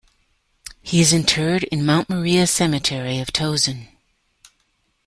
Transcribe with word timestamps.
He 0.81 0.99
is 0.99 1.13
interred 1.13 1.61
in 1.65 1.85
Mount 1.85 2.09
Maria 2.09 2.47
Cemetery 2.47 3.19
of 3.19 3.27
Towson. 3.27 3.85